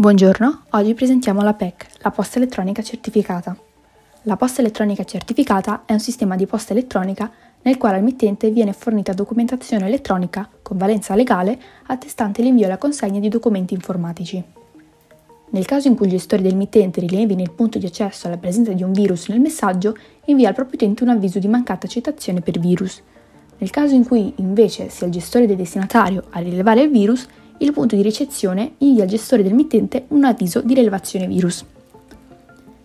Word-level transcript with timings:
Buongiorno, 0.00 0.62
oggi 0.70 0.94
presentiamo 0.94 1.42
la 1.42 1.52
PEC, 1.52 1.88
la 1.98 2.10
posta 2.10 2.38
elettronica 2.38 2.80
certificata. 2.80 3.54
La 4.22 4.36
posta 4.38 4.62
elettronica 4.62 5.04
certificata 5.04 5.82
è 5.84 5.92
un 5.92 6.00
sistema 6.00 6.36
di 6.36 6.46
posta 6.46 6.72
elettronica 6.72 7.30
nel 7.60 7.76
quale 7.76 7.98
al 7.98 8.02
mittente 8.02 8.48
viene 8.50 8.72
fornita 8.72 9.12
documentazione 9.12 9.86
elettronica 9.88 10.48
con 10.62 10.78
valenza 10.78 11.14
legale 11.14 11.60
attestante 11.88 12.40
l'invio 12.40 12.64
e 12.64 12.68
la 12.68 12.78
consegna 12.78 13.20
di 13.20 13.28
documenti 13.28 13.74
informatici. 13.74 14.42
Nel 15.50 15.66
caso 15.66 15.88
in 15.88 15.96
cui 15.96 16.06
il 16.06 16.12
gestore 16.12 16.40
del 16.40 16.56
mittente 16.56 17.00
rilevi 17.00 17.34
nel 17.34 17.50
punto 17.50 17.76
di 17.76 17.84
accesso 17.84 18.26
alla 18.26 18.38
presenza 18.38 18.72
di 18.72 18.82
un 18.82 18.92
virus 18.92 19.28
nel 19.28 19.40
messaggio, 19.40 19.94
invia 20.24 20.48
al 20.48 20.54
proprio 20.54 20.76
utente 20.76 21.02
un 21.02 21.10
avviso 21.10 21.38
di 21.38 21.46
mancata 21.46 21.86
accettazione 21.86 22.40
per 22.40 22.58
virus. 22.58 23.02
Nel 23.58 23.68
caso 23.68 23.94
in 23.94 24.06
cui 24.06 24.32
invece 24.36 24.88
sia 24.88 25.06
il 25.06 25.12
gestore 25.12 25.46
del 25.46 25.56
destinatario 25.56 26.24
a 26.30 26.40
rilevare 26.40 26.80
il 26.80 26.90
virus, 26.90 27.28
il 27.60 27.72
punto 27.72 27.96
di 27.96 28.02
ricezione 28.02 28.72
invia 28.78 29.02
al 29.02 29.08
gestore 29.08 29.42
del 29.42 29.54
mittente 29.54 30.04
un 30.08 30.24
avviso 30.24 30.60
di 30.60 30.74
rilevazione 30.74 31.26
virus. 31.26 31.64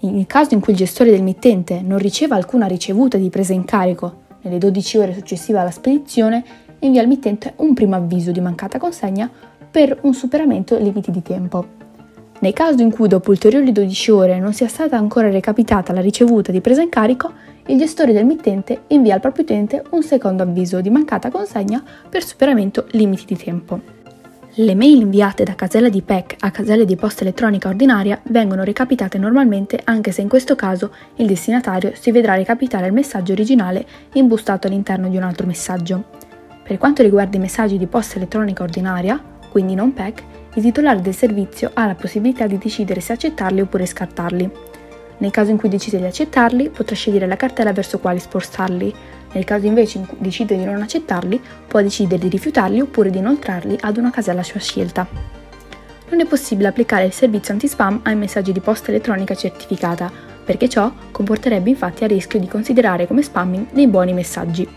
Nel 0.00 0.26
caso 0.26 0.54
in 0.54 0.60
cui 0.60 0.72
il 0.72 0.78
gestore 0.78 1.10
del 1.10 1.22
mittente 1.22 1.80
non 1.82 1.98
riceva 1.98 2.36
alcuna 2.36 2.66
ricevuta 2.66 3.16
di 3.16 3.30
presa 3.30 3.52
in 3.52 3.64
carico 3.64 4.24
nelle 4.42 4.58
12 4.58 4.98
ore 4.98 5.14
successive 5.14 5.58
alla 5.58 5.70
spedizione, 5.70 6.44
invia 6.80 7.00
al 7.00 7.08
mittente 7.08 7.54
un 7.56 7.74
primo 7.74 7.96
avviso 7.96 8.30
di 8.30 8.40
mancata 8.40 8.78
consegna 8.78 9.30
per 9.70 9.98
un 10.02 10.14
superamento 10.14 10.78
limiti 10.78 11.10
di 11.10 11.22
tempo. 11.22 11.74
Nel 12.38 12.52
caso 12.52 12.82
in 12.82 12.92
cui 12.92 13.08
dopo 13.08 13.30
ulteriori 13.30 13.72
12 13.72 14.10
ore 14.10 14.38
non 14.38 14.52
sia 14.52 14.68
stata 14.68 14.96
ancora 14.96 15.30
recapitata 15.30 15.92
la 15.92 16.00
ricevuta 16.00 16.52
di 16.52 16.60
presa 16.60 16.82
in 16.82 16.90
carico, 16.90 17.32
il 17.66 17.78
gestore 17.78 18.12
del 18.12 18.26
mittente 18.26 18.82
invia 18.88 19.14
al 19.14 19.20
proprio 19.20 19.44
utente 19.44 19.82
un 19.90 20.02
secondo 20.02 20.42
avviso 20.42 20.80
di 20.80 20.90
mancata 20.90 21.30
consegna 21.30 21.82
per 22.08 22.24
superamento 22.24 22.86
limiti 22.90 23.24
di 23.26 23.36
tempo. 23.36 23.95
Le 24.58 24.74
mail 24.74 25.02
inviate 25.02 25.44
da 25.44 25.54
casella 25.54 25.90
di 25.90 26.00
PEC 26.00 26.36
a 26.38 26.50
caselle 26.50 26.86
di 26.86 26.96
posta 26.96 27.20
elettronica 27.20 27.68
ordinaria 27.68 28.18
vengono 28.30 28.64
recapitate 28.64 29.18
normalmente 29.18 29.78
anche 29.84 30.12
se 30.12 30.22
in 30.22 30.30
questo 30.30 30.56
caso 30.56 30.94
il 31.16 31.26
destinatario 31.26 31.92
si 31.94 32.10
vedrà 32.10 32.36
recapitare 32.36 32.86
il 32.86 32.94
messaggio 32.94 33.32
originale 33.32 33.86
imbustato 34.14 34.66
all'interno 34.66 35.10
di 35.10 35.18
un 35.18 35.24
altro 35.24 35.46
messaggio. 35.46 36.04
Per 36.62 36.78
quanto 36.78 37.02
riguarda 37.02 37.36
i 37.36 37.40
messaggi 37.40 37.76
di 37.76 37.86
posta 37.86 38.16
elettronica 38.16 38.62
ordinaria, 38.62 39.22
quindi 39.50 39.74
non 39.74 39.92
PEC, 39.92 40.22
il 40.54 40.62
titolare 40.62 41.02
del 41.02 41.14
servizio 41.14 41.72
ha 41.74 41.84
la 41.84 41.94
possibilità 41.94 42.46
di 42.46 42.56
decidere 42.56 43.00
se 43.00 43.12
accettarli 43.12 43.60
oppure 43.60 43.84
scartarli. 43.84 44.50
Nel 45.18 45.30
caso 45.30 45.50
in 45.50 45.58
cui 45.58 45.68
decide 45.68 45.98
di 45.98 46.04
accettarli, 46.04 46.70
potrà 46.70 46.94
scegliere 46.94 47.26
la 47.26 47.36
cartella 47.36 47.74
verso 47.74 47.98
quale 47.98 48.20
spostarli. 48.20 48.94
Nel 49.32 49.44
caso 49.44 49.66
invece 49.66 50.06
decide 50.18 50.56
di 50.56 50.64
non 50.64 50.80
accettarli, 50.80 51.40
può 51.66 51.80
decidere 51.82 52.20
di 52.20 52.28
rifiutarli 52.28 52.80
oppure 52.80 53.10
di 53.10 53.18
inoltrarli 53.18 53.76
ad 53.80 53.96
una 53.96 54.10
casella 54.10 54.40
a 54.40 54.44
sua 54.44 54.60
scelta. 54.60 55.06
Non 56.08 56.20
è 56.20 56.26
possibile 56.26 56.68
applicare 56.68 57.04
il 57.04 57.12
servizio 57.12 57.52
anti-spam 57.52 58.00
ai 58.04 58.14
messaggi 58.16 58.52
di 58.52 58.60
posta 58.60 58.90
elettronica 58.90 59.34
certificata, 59.34 60.10
perché 60.44 60.68
ciò 60.68 60.92
comporterebbe 61.10 61.70
infatti 61.70 62.04
a 62.04 62.06
rischio 62.06 62.38
di 62.38 62.46
considerare 62.46 63.08
come 63.08 63.22
spamming 63.22 63.66
dei 63.72 63.88
buoni 63.88 64.12
messaggi. 64.12 64.68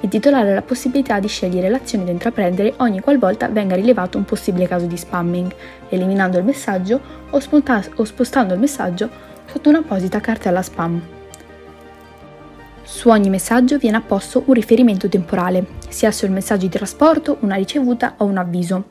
Il 0.00 0.08
titolare 0.08 0.50
ha 0.50 0.54
la 0.54 0.62
possibilità 0.62 1.20
di 1.20 1.28
scegliere 1.28 1.68
l'azione 1.68 2.04
da 2.04 2.10
intraprendere 2.10 2.74
ogni 2.78 3.00
qualvolta 3.00 3.48
venga 3.48 3.74
rilevato 3.74 4.18
un 4.18 4.24
possibile 4.24 4.66
caso 4.66 4.86
di 4.86 4.96
spamming, 4.96 5.52
eliminando 5.88 6.38
il 6.38 6.44
messaggio 6.44 7.00
o 7.30 7.38
spostando 7.40 8.54
il 8.54 8.60
messaggio 8.60 9.08
sotto 9.46 9.68
un'apposita 9.68 10.20
cartella 10.20 10.62
spam. 10.62 11.02
Su 12.94 13.08
ogni 13.08 13.30
messaggio 13.30 13.78
viene 13.78 13.96
apposto 13.96 14.44
un 14.46 14.52
riferimento 14.52 15.08
temporale, 15.08 15.66
sia 15.88 16.12
sul 16.12 16.30
messaggio 16.30 16.66
di 16.66 16.68
trasporto, 16.68 17.38
una 17.40 17.56
ricevuta 17.56 18.14
o 18.18 18.26
un 18.26 18.36
avviso. 18.36 18.84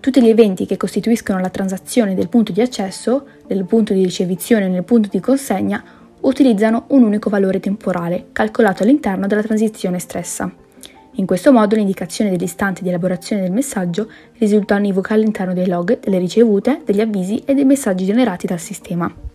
Tutti 0.00 0.20
gli 0.20 0.28
eventi 0.28 0.66
che 0.66 0.76
costituiscono 0.76 1.38
la 1.38 1.48
transazione 1.48 2.14
del 2.14 2.28
punto 2.28 2.50
di 2.50 2.60
accesso, 2.60 3.26
del 3.46 3.64
punto 3.64 3.94
di 3.94 4.02
ricevizione 4.02 4.66
e 4.66 4.70
del 4.70 4.82
punto 4.82 5.08
di 5.08 5.20
consegna 5.20 5.82
utilizzano 6.22 6.86
un 6.88 7.04
unico 7.04 7.30
valore 7.30 7.60
temporale, 7.60 8.26
calcolato 8.32 8.82
all'interno 8.82 9.28
della 9.28 9.42
transizione 9.42 10.00
stessa. 10.00 10.52
In 11.12 11.24
questo 11.24 11.52
modo 11.52 11.76
l'indicazione 11.76 12.30
dell'istante 12.30 12.82
di 12.82 12.88
elaborazione 12.88 13.42
del 13.42 13.52
messaggio 13.52 14.10
risulta 14.36 14.74
univoca 14.74 15.14
all'interno 15.14 15.54
dei 15.54 15.68
log, 15.68 16.00
delle 16.00 16.18
ricevute, 16.18 16.82
degli 16.84 17.00
avvisi 17.00 17.40
e 17.46 17.54
dei 17.54 17.64
messaggi 17.64 18.04
generati 18.04 18.48
dal 18.48 18.60
sistema. 18.60 19.33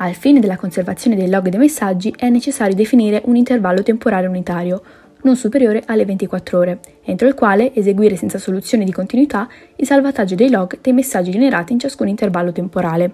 Al 0.00 0.14
fine 0.14 0.38
della 0.38 0.56
conservazione 0.56 1.16
dei 1.16 1.28
log 1.28 1.48
dei 1.48 1.58
messaggi 1.58 2.14
è 2.16 2.28
necessario 2.28 2.76
definire 2.76 3.20
un 3.24 3.34
intervallo 3.34 3.82
temporale 3.82 4.28
unitario, 4.28 4.80
non 5.22 5.34
superiore 5.34 5.82
alle 5.86 6.04
24 6.04 6.56
ore, 6.56 6.80
entro 7.02 7.26
il 7.26 7.34
quale 7.34 7.74
eseguire 7.74 8.14
senza 8.14 8.38
soluzione 8.38 8.84
di 8.84 8.92
continuità 8.92 9.48
il 9.74 9.86
salvataggio 9.86 10.36
dei 10.36 10.50
log 10.50 10.78
dei 10.80 10.92
messaggi 10.92 11.32
generati 11.32 11.72
in 11.72 11.80
ciascun 11.80 12.06
intervallo 12.06 12.52
temporale. 12.52 13.12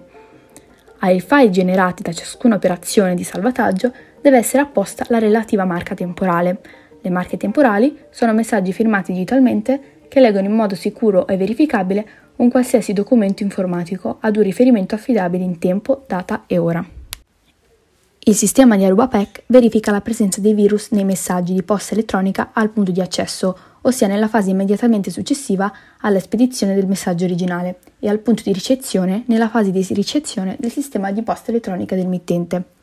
Ai 0.99 1.21
file 1.21 1.49
generati 1.49 2.03
da 2.03 2.13
ciascuna 2.13 2.53
operazione 2.53 3.15
di 3.15 3.23
salvataggio 3.23 3.91
deve 4.21 4.37
essere 4.37 4.61
apposta 4.61 5.05
la 5.09 5.17
relativa 5.17 5.65
marca 5.65 5.95
temporale. 5.95 6.59
Le 7.01 7.09
marche 7.09 7.37
temporali 7.37 7.97
sono 8.11 8.31
messaggi 8.31 8.71
firmati 8.71 9.11
digitalmente 9.11 10.03
che 10.07 10.19
leggono 10.19 10.45
in 10.45 10.53
modo 10.53 10.75
sicuro 10.75 11.25
e 11.25 11.35
verificabile 11.35 12.07
un 12.37 12.49
qualsiasi 12.49 12.93
documento 12.93 13.43
informatico 13.43 14.17
ad 14.19 14.35
un 14.35 14.43
riferimento 14.43 14.95
affidabile 14.95 15.43
in 15.43 15.57
tempo, 15.59 16.03
data 16.07 16.43
e 16.47 16.57
ora. 16.57 16.85
Il 18.27 18.35
sistema 18.35 18.75
di 18.75 18.83
Aruba 18.83 19.07
PEC 19.07 19.43
verifica 19.45 19.91
la 19.91 20.01
presenza 20.01 20.41
dei 20.41 20.55
virus 20.55 20.89
nei 20.89 21.03
messaggi 21.03 21.53
di 21.53 21.61
posta 21.61 21.93
elettronica 21.93 22.49
al 22.53 22.71
punto 22.71 22.91
di 22.91 22.99
accesso, 22.99 23.55
ossia 23.81 24.07
nella 24.07 24.27
fase 24.27 24.49
immediatamente 24.49 25.11
successiva 25.11 25.71
alla 26.01 26.19
spedizione 26.19 26.73
del 26.73 26.87
messaggio 26.87 27.25
originale, 27.25 27.77
e 27.99 28.09
al 28.09 28.19
punto 28.19 28.41
di 28.43 28.51
ricezione 28.51 29.23
nella 29.27 29.47
fase 29.47 29.69
di 29.69 29.85
ricezione 29.91 30.55
del 30.59 30.71
sistema 30.71 31.11
di 31.11 31.21
posta 31.21 31.51
elettronica 31.51 31.95
del 31.95 32.07
mittente. 32.07 32.74